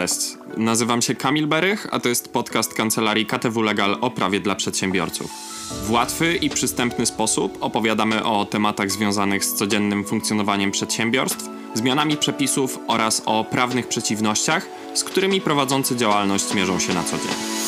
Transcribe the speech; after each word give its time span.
Cześć, 0.00 0.38
nazywam 0.56 1.02
się 1.02 1.14
Kamil 1.14 1.46
Berych, 1.46 1.86
a 1.90 2.00
to 2.00 2.08
jest 2.08 2.32
podcast 2.32 2.74
kancelarii 2.74 3.26
KTW 3.26 3.62
Legal 3.62 3.98
o 4.00 4.10
prawie 4.10 4.40
dla 4.40 4.54
przedsiębiorców. 4.54 5.30
W 5.84 5.90
łatwy 5.90 6.36
i 6.36 6.50
przystępny 6.50 7.06
sposób 7.06 7.58
opowiadamy 7.60 8.24
o 8.24 8.44
tematach 8.44 8.90
związanych 8.90 9.44
z 9.44 9.54
codziennym 9.54 10.04
funkcjonowaniem 10.04 10.70
przedsiębiorstw, 10.70 11.48
zmianami 11.74 12.16
przepisów 12.16 12.78
oraz 12.86 13.22
o 13.26 13.44
prawnych 13.44 13.88
przeciwnościach, 13.88 14.66
z 14.94 15.04
którymi 15.04 15.40
prowadzący 15.40 15.96
działalność 15.96 16.54
mierzą 16.54 16.78
się 16.78 16.94
na 16.94 17.02
co 17.02 17.16
dzień. 17.16 17.59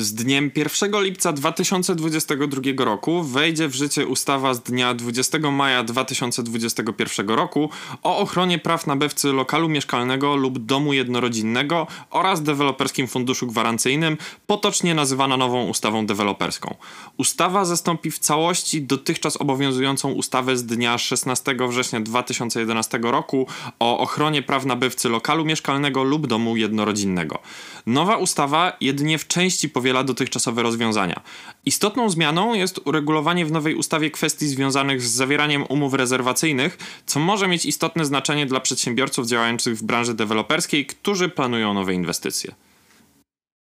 Z 0.00 0.14
dniem 0.14 0.50
1 0.56 1.02
lipca 1.02 1.32
2022 1.32 2.84
roku 2.84 3.22
wejdzie 3.22 3.68
w 3.68 3.74
życie 3.74 4.06
ustawa 4.06 4.54
z 4.54 4.60
dnia 4.60 4.94
20 4.94 5.38
maja 5.38 5.84
2021 5.84 7.28
roku 7.28 7.70
o 8.02 8.18
ochronie 8.18 8.58
praw 8.58 8.86
nabywcy 8.86 9.32
lokalu 9.32 9.68
mieszkalnego 9.68 10.36
lub 10.36 10.58
domu 10.58 10.92
jednorodzinnego 10.92 11.86
oraz 12.10 12.42
deweloperskim 12.42 13.06
funduszu 13.06 13.46
gwarancyjnym, 13.46 14.18
potocznie 14.46 14.94
nazywana 14.94 15.36
nową 15.36 15.66
ustawą 15.66 16.06
deweloperską. 16.06 16.74
Ustawa 17.16 17.64
zastąpi 17.64 18.10
w 18.10 18.18
całości 18.18 18.82
dotychczas 18.82 19.36
obowiązującą 19.36 20.12
ustawę 20.12 20.56
z 20.56 20.66
dnia 20.66 20.98
16 20.98 21.56
września 21.68 22.00
2011 22.00 22.98
roku 23.02 23.46
o 23.78 23.98
ochronie 23.98 24.42
praw 24.42 24.64
nabywcy 24.66 25.08
lokalu 25.08 25.44
mieszkalnego 25.44 26.04
lub 26.04 26.26
domu 26.26 26.56
jednorodzinnego. 26.56 27.38
Nowa 27.86 28.16
ustawa 28.16 28.76
jedynie 28.80 29.18
w 29.18 29.26
części 29.26 29.68
powiela 29.68 30.04
dotychczasowe 30.04 30.62
rozwiązania. 30.62 31.20
Istotną 31.64 32.10
zmianą 32.10 32.54
jest 32.54 32.80
uregulowanie 32.84 33.46
w 33.46 33.52
nowej 33.52 33.74
ustawie 33.74 34.10
kwestii 34.10 34.48
związanych 34.48 35.02
z 35.02 35.10
zawieraniem 35.10 35.64
umów 35.68 35.94
rezerwacyjnych, 35.94 36.78
co 37.06 37.20
może 37.20 37.48
mieć 37.48 37.66
istotne 37.66 38.04
znaczenie 38.04 38.46
dla 38.46 38.60
przedsiębiorców 38.60 39.26
działających 39.26 39.78
w 39.78 39.82
branży 39.82 40.14
deweloperskiej, 40.14 40.86
którzy 40.86 41.28
planują 41.28 41.74
nowe 41.74 41.94
inwestycje. 41.94 42.54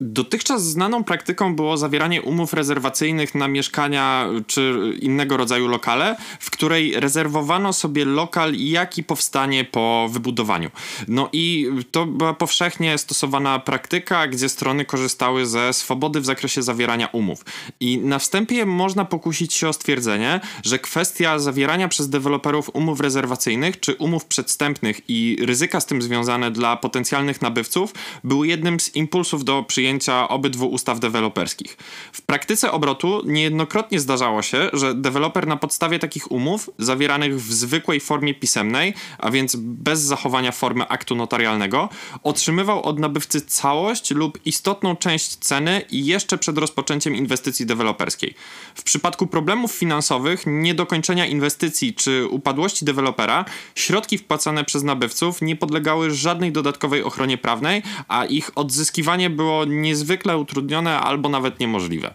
Dotychczas 0.01 0.63
znaną 0.63 1.03
praktyką 1.03 1.55
było 1.55 1.77
zawieranie 1.77 2.21
umów 2.21 2.53
rezerwacyjnych 2.53 3.35
na 3.35 3.47
mieszkania 3.47 4.29
czy 4.47 4.93
innego 5.01 5.37
rodzaju 5.37 5.67
lokale, 5.67 6.15
w 6.39 6.51
której 6.51 6.99
rezerwowano 6.99 7.73
sobie 7.73 8.05
lokal, 8.05 8.55
jaki 8.55 9.03
powstanie 9.03 9.65
po 9.65 10.09
wybudowaniu. 10.11 10.71
No 11.07 11.29
i 11.33 11.67
to 11.91 12.05
była 12.05 12.33
powszechnie 12.33 12.97
stosowana 12.97 13.59
praktyka, 13.59 14.27
gdzie 14.27 14.49
strony 14.49 14.85
korzystały 14.85 15.45
ze 15.45 15.73
swobody 15.73 16.21
w 16.21 16.25
zakresie 16.25 16.63
zawierania 16.63 17.07
umów. 17.07 17.45
I 17.79 17.97
na 17.97 18.19
wstępie 18.19 18.65
można 18.65 19.05
pokusić 19.05 19.53
się 19.53 19.69
o 19.69 19.73
stwierdzenie, 19.73 20.39
że 20.63 20.79
kwestia 20.79 21.39
zawierania 21.39 21.87
przez 21.87 22.09
deweloperów 22.09 22.69
umów 22.73 22.99
rezerwacyjnych 22.99 23.79
czy 23.79 23.95
umów 23.95 24.25
przedstępnych 24.25 25.01
i 25.07 25.37
ryzyka 25.41 25.79
z 25.79 25.85
tym 25.85 26.01
związane 26.01 26.51
dla 26.51 26.75
potencjalnych 26.75 27.41
nabywców 27.41 27.93
były 28.23 28.47
jednym 28.47 28.79
z 28.79 28.95
impulsów 28.95 29.43
do 29.43 29.63
przyjęcia 29.63 29.86
przyjęcia 29.87 30.27
obydwu 30.27 30.67
ustaw 30.67 30.99
deweloperskich. 30.99 31.77
W 32.11 32.21
praktyce 32.21 32.71
obrotu 32.71 33.21
niejednokrotnie 33.25 33.99
zdarzało 33.99 34.41
się, 34.41 34.69
że 34.73 34.95
deweloper 34.95 35.47
na 35.47 35.57
podstawie 35.57 35.99
takich 35.99 36.31
umów, 36.31 36.69
zawieranych 36.77 37.41
w 37.41 37.53
zwykłej 37.53 37.99
formie 37.99 38.33
pisemnej, 38.33 38.93
a 39.17 39.31
więc 39.31 39.55
bez 39.55 39.99
zachowania 39.99 40.51
formy 40.51 40.87
aktu 40.87 41.15
notarialnego, 41.15 41.89
otrzymywał 42.23 42.83
od 42.83 42.99
nabywcy 42.99 43.41
całość 43.41 44.11
lub 44.11 44.39
istotną 44.45 44.95
część 44.95 45.35
ceny 45.35 45.81
jeszcze 45.91 46.37
przed 46.37 46.57
rozpoczęciem 46.57 47.15
inwestycji 47.15 47.65
deweloperskiej. 47.65 48.33
W 48.75 48.83
przypadku 48.83 49.27
problemów 49.27 49.71
finansowych, 49.71 50.43
niedokończenia 50.45 51.25
inwestycji 51.25 51.93
czy 51.93 52.27
upadłości 52.27 52.85
dewelopera, 52.85 53.45
środki 53.75 54.17
wpłacane 54.17 54.65
przez 54.65 54.83
nabywców 54.83 55.41
nie 55.41 55.55
podlegały 55.55 56.11
żadnej 56.11 56.51
dodatkowej 56.51 57.03
ochronie 57.03 57.37
prawnej, 57.37 57.83
a 58.07 58.25
ich 58.25 58.51
odzyskiwanie 58.55 59.29
było 59.29 59.65
niezwykle 59.81 60.37
utrudnione 60.37 60.99
albo 60.99 61.29
nawet 61.29 61.59
niemożliwe. 61.59 62.13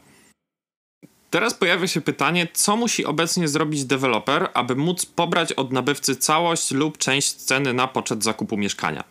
Teraz 1.33 1.55
pojawia 1.55 1.89
się 1.89 2.01
pytanie, 2.01 2.49
co 2.53 2.77
musi 2.77 3.05
obecnie 3.05 3.49
zrobić 3.49 3.85
deweloper, 3.85 4.49
aby 4.55 4.77
móc 4.77 5.07
pobrać 5.07 5.53
od 5.53 5.73
nabywcy 5.73 6.17
całość 6.17 6.71
lub 6.71 6.99
część 6.99 7.33
ceny 7.33 7.73
na 7.73 7.89
poczet 7.89 8.25
zakupu 8.25 8.57
mieszkania. 8.57 9.05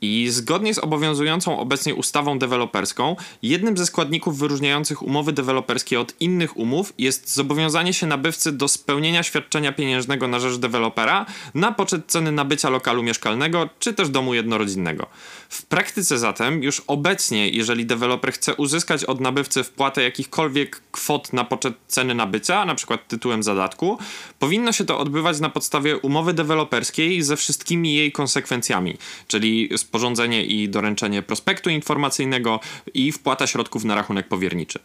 I 0.00 0.28
zgodnie 0.30 0.74
z 0.74 0.78
obowiązującą 0.78 1.58
obecnie 1.58 1.94
ustawą 1.94 2.38
deweloperską, 2.38 3.16
jednym 3.42 3.76
ze 3.76 3.86
składników 3.86 4.38
wyróżniających 4.38 5.02
umowy 5.02 5.32
deweloperskie 5.32 6.00
od 6.00 6.14
innych 6.20 6.56
umów 6.56 6.92
jest 6.98 7.34
zobowiązanie 7.34 7.92
się 7.92 8.06
nabywcy 8.06 8.52
do 8.52 8.68
spełnienia 8.68 9.22
świadczenia 9.22 9.72
pieniężnego 9.72 10.28
na 10.28 10.40
rzecz 10.40 10.56
dewelopera 10.56 11.26
na 11.54 11.72
poczet 11.72 12.02
ceny 12.06 12.32
nabycia 12.32 12.70
lokalu 12.70 13.02
mieszkalnego 13.02 13.68
czy 13.78 13.94
też 13.94 14.08
domu 14.08 14.34
jednorodzinnego. 14.34 15.06
W 15.48 15.66
praktyce 15.66 16.18
zatem 16.18 16.62
już 16.62 16.82
obecnie, 16.86 17.48
jeżeli 17.48 17.86
deweloper 17.86 18.32
chce 18.32 18.54
uzyskać 18.54 19.04
od 19.04 19.20
nabywcy 19.20 19.64
wpłatę 19.64 20.02
jakichkolwiek 20.02 20.82
kwot 20.90 21.32
na 21.32 21.44
poczet 21.44 21.59
ceny 21.86 22.14
nabycia, 22.14 22.64
na 22.64 22.74
przykład 22.74 23.08
tytułem 23.08 23.42
zadatku, 23.42 23.98
powinno 24.38 24.72
się 24.72 24.84
to 24.84 24.98
odbywać 24.98 25.40
na 25.40 25.50
podstawie 25.50 25.96
umowy 25.98 26.32
deweloperskiej 26.32 27.22
ze 27.22 27.36
wszystkimi 27.36 27.94
jej 27.94 28.12
konsekwencjami, 28.12 28.96
czyli 29.26 29.70
sporządzenie 29.76 30.44
i 30.44 30.68
doręczenie 30.68 31.22
prospektu 31.22 31.70
informacyjnego 31.70 32.60
i 32.94 33.12
wpłata 33.12 33.46
środków 33.46 33.84
na 33.84 33.94
rachunek 33.94 34.28
powierniczy. 34.28 34.78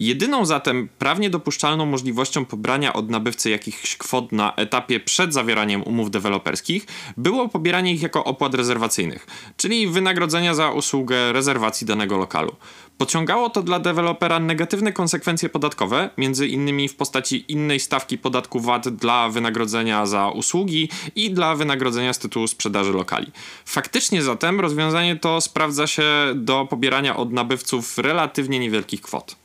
Jedyną 0.00 0.44
zatem 0.44 0.88
prawnie 0.98 1.30
dopuszczalną 1.30 1.86
możliwością 1.86 2.44
pobrania 2.44 2.92
od 2.92 3.10
nabywcy 3.10 3.50
jakichś 3.50 3.96
kwot 3.96 4.32
na 4.32 4.54
etapie 4.56 5.00
przed 5.00 5.34
zawieraniem 5.34 5.82
umów 5.82 6.10
deweloperskich 6.10 6.86
było 7.16 7.48
pobieranie 7.48 7.92
ich 7.92 8.02
jako 8.02 8.24
opłat 8.24 8.54
rezerwacyjnych, 8.54 9.26
czyli 9.56 9.88
wynagrodzenia 9.88 10.54
za 10.54 10.70
usługę 10.70 11.32
rezerwacji 11.32 11.86
danego 11.86 12.16
lokalu. 12.16 12.56
Pociągało 12.98 13.50
to 13.50 13.62
dla 13.62 13.78
dewelopera 13.80 14.40
negatywne 14.40 14.92
konsekwencje 14.92 15.48
podatkowe, 15.48 16.10
między 16.18 16.48
innymi 16.48 16.88
w 16.88 16.96
postaci 16.96 17.44
innej 17.48 17.80
stawki 17.80 18.18
podatku 18.18 18.60
VAT 18.60 18.88
dla 18.88 19.28
wynagrodzenia 19.28 20.06
za 20.06 20.28
usługi 20.28 20.88
i 21.14 21.30
dla 21.30 21.54
wynagrodzenia 21.54 22.12
z 22.12 22.18
tytułu 22.18 22.46
sprzedaży 22.46 22.92
lokali. 22.92 23.26
Faktycznie 23.64 24.22
zatem 24.22 24.60
rozwiązanie 24.60 25.16
to 25.16 25.40
sprawdza 25.40 25.86
się 25.86 26.04
do 26.34 26.66
pobierania 26.70 27.16
od 27.16 27.32
nabywców 27.32 27.98
relatywnie 27.98 28.58
niewielkich 28.58 29.00
kwot. 29.00 29.36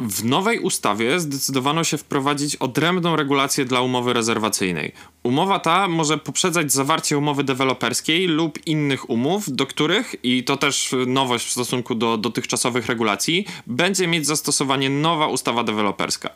W 0.00 0.24
nowej 0.24 0.58
ustawie 0.58 1.20
zdecydowano 1.20 1.84
się 1.84 1.98
wprowadzić 1.98 2.56
odrębną 2.56 3.16
regulację 3.16 3.64
dla 3.64 3.80
umowy 3.80 4.12
rezerwacyjnej. 4.12 4.92
Umowa 5.22 5.58
ta 5.58 5.88
może 5.88 6.18
poprzedzać 6.18 6.72
zawarcie 6.72 7.18
umowy 7.18 7.44
deweloperskiej 7.44 8.26
lub 8.26 8.66
innych 8.66 9.10
umów, 9.10 9.44
do 9.48 9.66
których, 9.66 10.14
i 10.22 10.44
to 10.44 10.56
też 10.56 10.94
nowość 11.06 11.46
w 11.46 11.52
stosunku 11.52 11.94
do 11.94 12.16
dotychczasowych 12.16 12.86
regulacji, 12.86 13.46
będzie 13.66 14.06
mieć 14.06 14.26
zastosowanie 14.26 14.90
nowa 14.90 15.26
ustawa 15.26 15.64
deweloperska. 15.64 16.30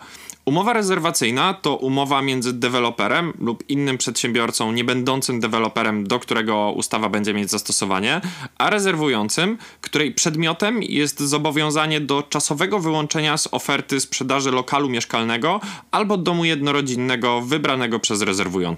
Umowa 0.44 0.72
rezerwacyjna 0.72 1.54
to 1.54 1.76
umowa 1.76 2.22
między 2.22 2.52
deweloperem 2.52 3.32
lub 3.38 3.64
innym 3.68 3.98
przedsiębiorcą 3.98 4.72
nie 4.72 4.84
będącym 4.84 5.40
deweloperem, 5.40 6.06
do 6.06 6.18
którego 6.18 6.72
ustawa 6.76 7.08
będzie 7.08 7.34
mieć 7.34 7.50
zastosowanie, 7.50 8.20
a 8.58 8.70
rezerwującym, 8.70 9.58
której 9.80 10.14
przedmiotem 10.14 10.82
jest 10.82 11.20
zobowiązanie 11.20 12.00
do 12.00 12.22
czasowego 12.22 12.78
wyłączenia 12.78 13.36
z 13.36 13.48
oferty 13.52 14.00
sprzedaży 14.00 14.50
lokalu 14.50 14.88
mieszkalnego 14.88 15.60
albo 15.90 16.16
domu 16.16 16.44
jednorodzinnego 16.44 17.40
wybranego 17.40 18.00
przez 18.00 18.22
rezerwującego. 18.22 18.75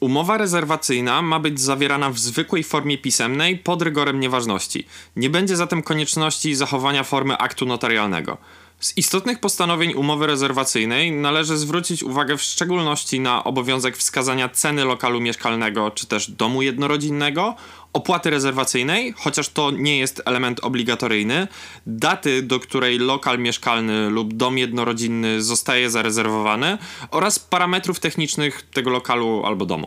Umowa 0.00 0.38
rezerwacyjna 0.38 1.22
ma 1.22 1.40
być 1.40 1.60
zawierana 1.60 2.10
w 2.10 2.18
zwykłej 2.18 2.64
formie 2.64 2.98
pisemnej 2.98 3.58
pod 3.58 3.82
rygorem 3.82 4.20
nieważności. 4.20 4.86
Nie 5.16 5.30
będzie 5.30 5.56
zatem 5.56 5.82
konieczności 5.82 6.54
zachowania 6.54 7.04
formy 7.04 7.38
aktu 7.38 7.66
notarialnego. 7.66 8.38
Z 8.84 8.96
istotnych 8.96 9.38
postanowień 9.40 9.94
umowy 9.94 10.26
rezerwacyjnej 10.26 11.12
należy 11.12 11.56
zwrócić 11.56 12.02
uwagę 12.02 12.36
w 12.36 12.42
szczególności 12.42 13.20
na 13.20 13.44
obowiązek 13.44 13.96
wskazania 13.96 14.48
ceny 14.48 14.84
lokalu 14.84 15.20
mieszkalnego 15.20 15.90
czy 15.90 16.06
też 16.06 16.30
domu 16.30 16.62
jednorodzinnego, 16.62 17.54
opłaty 17.92 18.30
rezerwacyjnej, 18.30 19.14
chociaż 19.16 19.48
to 19.48 19.70
nie 19.70 19.98
jest 19.98 20.22
element 20.24 20.60
obligatoryjny, 20.60 21.48
daty, 21.86 22.42
do 22.42 22.60
której 22.60 22.98
lokal 22.98 23.38
mieszkalny 23.38 24.10
lub 24.10 24.34
dom 24.34 24.58
jednorodzinny 24.58 25.42
zostaje 25.42 25.90
zarezerwowany 25.90 26.78
oraz 27.10 27.38
parametrów 27.38 28.00
technicznych 28.00 28.62
tego 28.62 28.90
lokalu 28.90 29.42
albo 29.46 29.66
domu. 29.66 29.86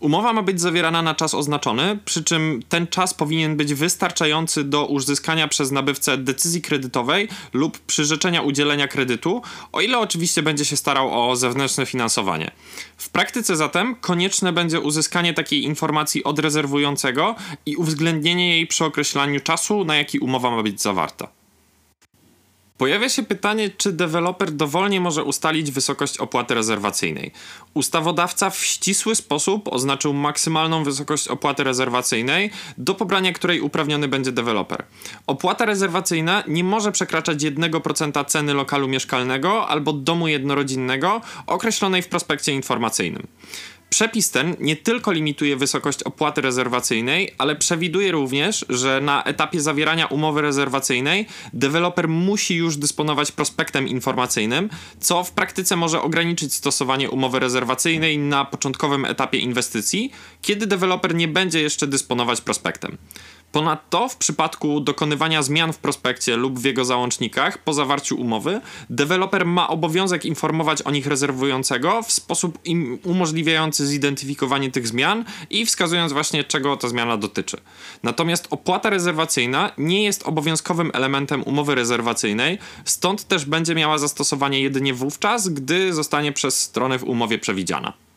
Umowa 0.00 0.32
ma 0.32 0.42
być 0.42 0.60
zawierana 0.60 1.02
na 1.02 1.14
czas 1.14 1.34
oznaczony, 1.34 1.98
przy 2.04 2.24
czym 2.24 2.62
ten 2.68 2.86
czas 2.86 3.14
powinien 3.14 3.56
być 3.56 3.74
wystarczający 3.74 4.64
do 4.64 4.86
uzyskania 4.86 5.48
przez 5.48 5.70
nabywcę 5.70 6.18
decyzji 6.18 6.62
kredytowej 6.62 7.28
lub 7.52 7.78
przyrzeczenia 7.78 8.42
udzielenia 8.42 8.88
kredytu, 8.88 9.42
o 9.72 9.80
ile 9.80 9.98
oczywiście 9.98 10.42
będzie 10.42 10.64
się 10.64 10.76
starał 10.76 11.30
o 11.30 11.36
zewnętrzne 11.36 11.86
finansowanie. 11.86 12.50
W 12.96 13.08
praktyce 13.08 13.56
zatem 13.56 13.94
konieczne 13.94 14.52
będzie 14.52 14.80
uzyskanie 14.80 15.34
takiej 15.34 15.64
informacji 15.64 16.24
od 16.24 16.38
rezerwującego 16.38 17.34
i 17.66 17.76
uwzględnienie 17.76 18.48
jej 18.48 18.66
przy 18.66 18.84
określaniu 18.84 19.40
czasu, 19.40 19.84
na 19.84 19.96
jaki 19.96 20.18
umowa 20.18 20.50
ma 20.50 20.62
być 20.62 20.82
zawarta. 20.82 21.37
Pojawia 22.78 23.08
się 23.08 23.22
pytanie, 23.22 23.70
czy 23.70 23.92
deweloper 23.92 24.52
dowolnie 24.52 25.00
może 25.00 25.24
ustalić 25.24 25.70
wysokość 25.70 26.18
opłaty 26.18 26.54
rezerwacyjnej. 26.54 27.32
Ustawodawca 27.74 28.50
w 28.50 28.58
ścisły 28.58 29.14
sposób 29.14 29.68
oznaczył 29.72 30.14
maksymalną 30.14 30.84
wysokość 30.84 31.28
opłaty 31.28 31.64
rezerwacyjnej, 31.64 32.50
do 32.78 32.94
pobrania 32.94 33.32
której 33.32 33.60
uprawniony 33.60 34.08
będzie 34.08 34.32
deweloper. 34.32 34.84
Opłata 35.26 35.64
rezerwacyjna 35.64 36.44
nie 36.48 36.64
może 36.64 36.92
przekraczać 36.92 37.38
1% 37.38 38.24
ceny 38.24 38.54
lokalu 38.54 38.88
mieszkalnego 38.88 39.68
albo 39.68 39.92
domu 39.92 40.28
jednorodzinnego 40.28 41.20
określonej 41.46 42.02
w 42.02 42.08
prospekcie 42.08 42.52
informacyjnym. 42.52 43.26
Przepis 43.90 44.30
ten 44.30 44.56
nie 44.60 44.76
tylko 44.76 45.12
limituje 45.12 45.56
wysokość 45.56 46.02
opłaty 46.02 46.40
rezerwacyjnej, 46.40 47.34
ale 47.38 47.56
przewiduje 47.56 48.12
również, 48.12 48.66
że 48.68 49.00
na 49.00 49.24
etapie 49.24 49.60
zawierania 49.60 50.06
umowy 50.06 50.42
rezerwacyjnej 50.42 51.26
deweloper 51.52 52.08
musi 52.08 52.54
już 52.54 52.76
dysponować 52.76 53.32
prospektem 53.32 53.88
informacyjnym, 53.88 54.68
co 55.00 55.24
w 55.24 55.32
praktyce 55.32 55.76
może 55.76 56.02
ograniczyć 56.02 56.54
stosowanie 56.54 57.10
umowy 57.10 57.38
rezerwacyjnej 57.38 58.18
na 58.18 58.44
początkowym 58.44 59.04
etapie 59.04 59.38
inwestycji, 59.38 60.12
kiedy 60.42 60.66
deweloper 60.66 61.14
nie 61.14 61.28
będzie 61.28 61.60
jeszcze 61.60 61.86
dysponować 61.86 62.40
prospektem. 62.40 62.96
Ponadto 63.52 64.08
w 64.08 64.16
przypadku 64.16 64.80
dokonywania 64.80 65.42
zmian 65.42 65.72
w 65.72 65.78
prospekcie 65.78 66.36
lub 66.36 66.58
w 66.58 66.64
jego 66.64 66.84
załącznikach 66.84 67.58
po 67.58 67.72
zawarciu 67.72 68.20
umowy, 68.20 68.60
deweloper 68.90 69.46
ma 69.46 69.68
obowiązek 69.68 70.24
informować 70.24 70.82
o 70.82 70.90
nich 70.90 71.06
rezerwującego 71.06 72.02
w 72.02 72.12
sposób 72.12 72.58
im 72.64 72.98
umożliwiający 73.04 73.86
zidentyfikowanie 73.86 74.70
tych 74.70 74.88
zmian 74.88 75.24
i 75.50 75.66
wskazując 75.66 76.12
właśnie 76.12 76.44
czego 76.44 76.76
ta 76.76 76.88
zmiana 76.88 77.16
dotyczy. 77.16 77.56
Natomiast 78.02 78.46
opłata 78.50 78.90
rezerwacyjna 78.90 79.70
nie 79.78 80.04
jest 80.04 80.22
obowiązkowym 80.22 80.90
elementem 80.94 81.42
umowy 81.42 81.74
rezerwacyjnej, 81.74 82.58
stąd 82.84 83.24
też 83.24 83.44
będzie 83.44 83.74
miała 83.74 83.98
zastosowanie 83.98 84.60
jedynie 84.60 84.94
wówczas, 84.94 85.48
gdy 85.48 85.94
zostanie 85.94 86.32
przez 86.32 86.60
stronę 86.60 86.98
w 86.98 87.04
umowie 87.04 87.38
przewidziana. 87.38 88.07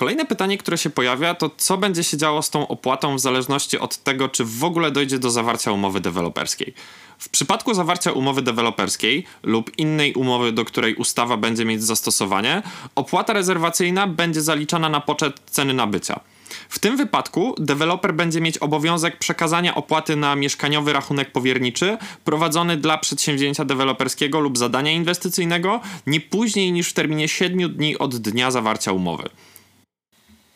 Kolejne 0.00 0.24
pytanie, 0.24 0.58
które 0.58 0.78
się 0.78 0.90
pojawia, 0.90 1.34
to 1.34 1.50
co 1.56 1.78
będzie 1.78 2.04
się 2.04 2.16
działo 2.16 2.42
z 2.42 2.50
tą 2.50 2.68
opłatą 2.68 3.16
w 3.16 3.20
zależności 3.20 3.78
od 3.78 3.96
tego, 3.96 4.28
czy 4.28 4.44
w 4.44 4.64
ogóle 4.64 4.90
dojdzie 4.90 5.18
do 5.18 5.30
zawarcia 5.30 5.72
umowy 5.72 6.00
deweloperskiej. 6.00 6.74
W 7.18 7.28
przypadku 7.28 7.74
zawarcia 7.74 8.12
umowy 8.12 8.42
deweloperskiej 8.42 9.24
lub 9.42 9.78
innej 9.78 10.14
umowy, 10.14 10.52
do 10.52 10.64
której 10.64 10.94
ustawa 10.94 11.36
będzie 11.36 11.64
mieć 11.64 11.82
zastosowanie, 11.82 12.62
opłata 12.94 13.32
rezerwacyjna 13.32 14.06
będzie 14.06 14.42
zaliczana 14.42 14.88
na 14.88 15.00
poczet 15.00 15.40
ceny 15.46 15.74
nabycia. 15.74 16.20
W 16.68 16.78
tym 16.78 16.96
wypadku 16.96 17.54
deweloper 17.58 18.14
będzie 18.14 18.40
mieć 18.40 18.58
obowiązek 18.58 19.18
przekazania 19.18 19.74
opłaty 19.74 20.16
na 20.16 20.36
mieszkaniowy 20.36 20.92
rachunek 20.92 21.32
powierniczy 21.32 21.98
prowadzony 22.24 22.76
dla 22.76 22.98
przedsięwzięcia 22.98 23.64
deweloperskiego 23.64 24.40
lub 24.40 24.58
zadania 24.58 24.92
inwestycyjnego 24.92 25.80
nie 26.06 26.20
później 26.20 26.72
niż 26.72 26.90
w 26.90 26.92
terminie 26.92 27.28
7 27.28 27.74
dni 27.76 27.98
od 27.98 28.16
dnia 28.16 28.50
zawarcia 28.50 28.92
umowy. 28.92 29.30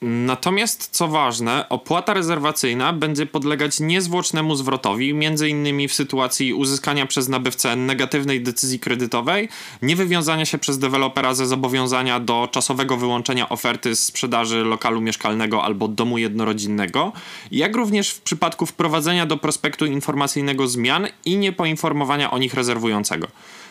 Natomiast, 0.07 0.89
co 0.93 1.09
ważne, 1.09 1.69
opłata 1.69 2.15
rezerwacyjna 2.15 2.93
będzie 2.93 3.27
podlegać 3.27 3.81
niezwłocznemu 3.81 4.57
zwrotowi, 4.57 5.11
m.in. 5.11 5.89
w 5.89 5.93
sytuacji 5.93 6.55
uzyskania 6.55 7.07
przez 7.07 7.29
nabywcę 7.29 7.77
negatywnej 7.77 8.43
decyzji 8.43 8.81
kredytowej, 8.81 9.49
niewywiązania 9.83 10.45
się 10.45 10.59
przez 10.59 10.79
dewelopera 10.79 11.35
ze 11.35 11.47
zobowiązania 11.47 12.21
do 12.21 12.49
czasowego 12.53 12.97
wyłączenia 12.97 13.49
oferty 13.49 13.97
z 13.97 14.05
sprzedaży 14.05 14.65
lokalu 14.65 15.01
mieszkalnego 15.01 15.65
albo 15.65 15.89
domu 15.89 16.19
jednorodzinnego, 16.19 17.13
jak 17.51 17.77
również 17.77 18.11
w 18.11 18.21
przypadku 18.21 18.67
wprowadzenia 18.67 19.27
do 19.27 19.37
prospektu 19.37 19.87
informacyjnego 19.87 20.69
zmian 20.69 21.07
i 21.25 21.37
niepoinformowania 21.37 22.31
o 22.31 22.39
nich 22.39 22.55
rezerwującego. 22.55 23.29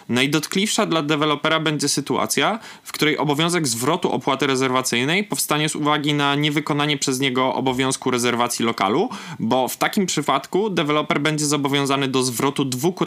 Najdotkliwsza 0.09 0.85
dla 0.85 1.01
dewelopera 1.01 1.59
będzie 1.59 1.89
sytuacja, 1.89 2.59
w 2.83 2.91
której 2.91 3.17
obowiązek 3.17 3.67
zwrotu 3.67 4.11
opłaty 4.11 4.47
rezerwacyjnej 4.47 5.23
powstanie 5.23 5.69
z 5.69 5.75
uwagi 5.75 6.13
na 6.13 6.35
niewykonanie 6.35 6.97
przez 6.97 7.19
niego 7.19 7.53
obowiązku 7.53 8.11
rezerwacji 8.11 8.65
lokalu, 8.65 9.09
bo 9.39 9.67
w 9.67 9.77
takim 9.77 10.05
przypadku 10.05 10.69
deweloper 10.69 11.21
będzie 11.21 11.45
zobowiązany 11.45 12.07
do 12.07 12.23
zwrotu 12.23 12.65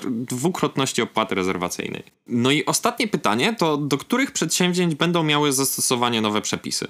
dwukrotności 0.08 1.02
opłaty 1.02 1.34
rezerwacyjnej. 1.34 2.02
No 2.26 2.50
i 2.50 2.66
ostatnie 2.66 3.08
pytanie 3.08 3.54
to 3.58 3.76
do 3.76 3.98
których 3.98 4.30
przedsięwzięć 4.30 4.94
będą 4.94 5.22
miały 5.22 5.52
zastosowanie 5.52 6.20
nowe 6.20 6.40
przepisy? 6.40 6.88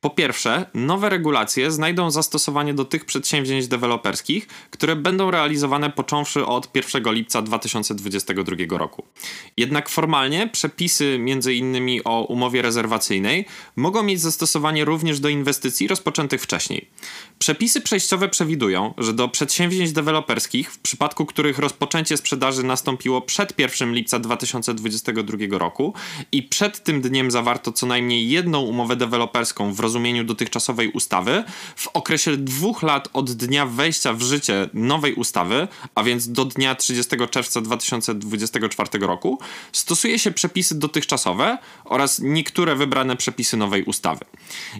Po 0.00 0.10
pierwsze, 0.10 0.66
nowe 0.74 1.08
regulacje 1.08 1.70
znajdą 1.70 2.10
zastosowanie 2.10 2.74
do 2.74 2.84
tych 2.84 3.04
przedsięwzięć 3.04 3.68
deweloperskich, 3.68 4.46
które 4.70 4.96
będą 4.96 5.30
realizowane 5.30 5.90
począwszy 5.90 6.46
od 6.46 6.76
1 6.76 7.14
lipca 7.14 7.42
2022 7.42 8.78
roku. 8.78 9.04
Jednak 9.56 9.88
formalnie 9.88 10.48
przepisy 10.48 11.18
m.in. 11.20 12.00
o 12.04 12.22
umowie 12.22 12.62
rezerwacyjnej 12.62 13.44
mogą 13.76 14.02
mieć 14.02 14.20
zastosowanie 14.20 14.84
również 14.84 15.20
do 15.20 15.28
inwestycji 15.28 15.88
rozpoczętych 15.88 16.42
wcześniej. 16.42 16.88
Przepisy 17.38 17.80
przejściowe 17.80 18.28
przewidują, 18.28 18.94
że 18.98 19.12
do 19.12 19.28
przedsięwzięć 19.28 19.92
deweloperskich, 19.92 20.72
w 20.72 20.78
przypadku 20.78 21.26
których 21.26 21.58
rozpoczęcie 21.58 22.16
sprzedaży 22.16 22.62
nastąpiło 22.62 23.20
przed 23.20 23.58
1 23.58 23.94
lipca 23.94 24.18
2022 24.18 25.58
roku 25.58 25.94
i 26.32 26.42
przed 26.42 26.84
tym 26.84 27.00
dniem 27.00 27.30
zawarto 27.30 27.72
co 27.72 27.86
najmniej 27.86 28.28
jedną 28.28 28.60
umowę 28.60 28.96
deweloperską 28.96 29.74
w 29.74 29.80
rozumieniu 29.80 30.24
dotychczasowej 30.24 30.88
ustawy, 30.88 31.44
w 31.76 31.88
okresie 31.88 32.36
dwóch 32.36 32.82
lat 32.82 33.08
od 33.12 33.32
dnia 33.32 33.66
wejścia 33.66 34.12
w 34.12 34.22
życie 34.22 34.68
nowej 34.72 35.14
ustawy, 35.14 35.68
a 35.94 36.02
więc 36.02 36.32
do 36.32 36.44
dnia 36.44 36.74
30 36.74 37.16
czerwca 37.30 37.60
2024 37.60 39.06
roku, 39.06 39.38
stosuje 39.72 40.18
się 40.18 40.30
przepisy 40.30 40.78
dotychczasowe 40.78 41.58
oraz 41.84 42.20
niektóre 42.20 42.76
wybrane 42.76 43.16
przepisy 43.16 43.56
nowej 43.56 43.84
ustawy. 43.84 44.24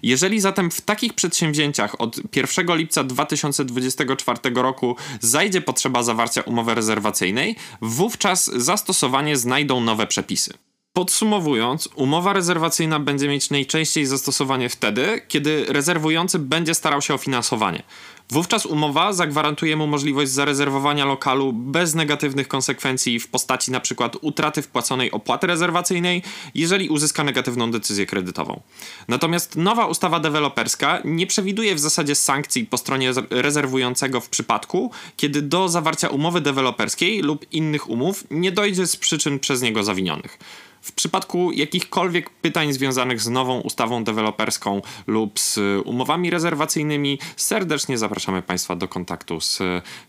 Jeżeli 0.03 0.41
zatem 0.41 0.71
w 0.71 0.81
takich 0.81 1.13
przedsięwzięciach 1.13 2.01
od 2.01 2.37
1 2.37 2.77
lipca 2.77 3.05
2024 3.05 4.39
roku 4.55 4.97
zajdzie 5.21 5.61
potrzeba 5.61 6.03
zawarcia 6.03 6.43
umowy 6.43 6.75
rezerwacyjnej, 6.75 7.57
wówczas 7.81 8.45
zastosowanie 8.45 9.37
znajdą 9.37 9.81
nowe 9.81 10.07
przepisy. 10.07 10.55
Podsumowując, 10.95 11.89
umowa 11.95 12.33
rezerwacyjna 12.33 13.01
będzie 13.01 13.29
mieć 13.29 13.51
najczęściej 13.51 14.07
zastosowanie 14.07 14.69
wtedy, 14.69 15.23
kiedy 15.29 15.65
rezerwujący 15.69 16.39
będzie 16.39 16.75
starał 16.75 17.03
się 17.03 17.15
o 17.15 17.19
finansowanie. 17.19 17.83
Wówczas 18.31 18.67
umowa 18.67 19.13
zagwarantuje 19.13 19.77
mu 19.77 19.87
możliwość 19.87 20.31
zarezerwowania 20.31 21.05
lokalu 21.05 21.53
bez 21.53 21.95
negatywnych 21.95 22.49
konsekwencji 22.49 23.21
w 23.21 23.29
postaci 23.29 23.71
np. 23.71 24.11
utraty 24.21 24.63
wpłaconej 24.63 25.11
opłaty 25.11 25.47
rezerwacyjnej, 25.47 26.23
jeżeli 26.55 26.89
uzyska 26.89 27.25
negatywną 27.25 27.71
decyzję 27.71 28.07
kredytową. 28.07 28.61
Natomiast 29.09 29.57
nowa 29.57 29.87
ustawa 29.87 30.21
deweloperska 30.21 31.01
nie 31.05 31.27
przewiduje 31.27 31.75
w 31.75 31.81
zasadzie 31.81 32.15
sankcji 32.15 32.67
po 32.67 32.79
stronie 32.79 33.13
rezerwującego 33.31 34.21
w 34.21 34.29
przypadku, 34.29 34.91
kiedy 35.17 35.43
do 35.43 35.69
zawarcia 35.69 36.09
umowy 36.09 36.41
deweloperskiej 36.41 37.23
lub 37.23 37.53
innych 37.53 37.91
umów 37.91 38.25
nie 38.31 38.53
dojdzie 38.53 38.87
z 38.87 38.97
przyczyn 38.97 39.39
przez 39.39 39.63
niego 39.63 39.85
zawinionych. 39.85 40.39
W 40.85 40.93
przypadku 40.93 41.53
jakichkolwiek 41.53 42.31
pytań 42.31 42.73
związanych 42.73 43.21
z 43.21 43.29
nową 43.29 43.61
ustawą 43.61 44.05
deweloperską 44.05 44.83
lub 45.07 45.41
z 45.41 45.59
umowami 45.85 46.31
rezerwacyjnymi, 46.31 47.19
serdecznie 47.37 47.99
zapraszamy 47.99 48.43
Państwa 48.43 48.77
do 48.77 48.89
kontaktu 48.89 49.41
z 49.41 49.59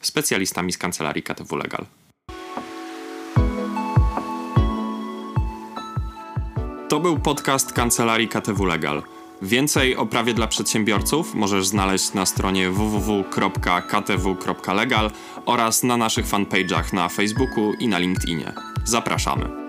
specjalistami 0.01 0.71
z 0.71 0.77
kancelarii 0.77 1.23
KTW 1.23 1.55
Legal. 1.55 1.85
To 6.89 6.99
był 6.99 7.19
podcast 7.19 7.73
kancelarii 7.73 8.27
KTW 8.27 8.65
Legal. 8.65 9.03
Więcej 9.41 9.95
o 9.95 10.05
prawie 10.05 10.33
dla 10.33 10.47
przedsiębiorców 10.47 11.33
możesz 11.33 11.67
znaleźć 11.67 12.13
na 12.13 12.25
stronie 12.25 12.69
www.ktw.legal 12.69 13.91
oraz 15.45 15.83
na 15.83 15.97
naszych 15.97 16.25
fanpage'ach 16.25 16.93
na 16.93 17.09
Facebooku 17.09 17.73
i 17.79 17.87
na 17.87 17.97
LinkedInie. 17.97 18.53
Zapraszamy. 18.83 19.64